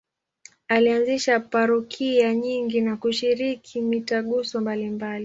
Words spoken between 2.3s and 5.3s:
nyingi na kushiriki mitaguso mbalimbali.